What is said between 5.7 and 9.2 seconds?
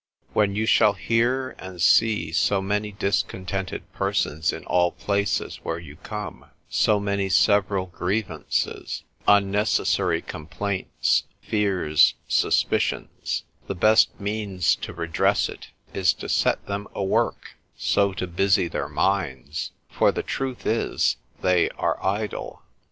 you come, so many several grievances,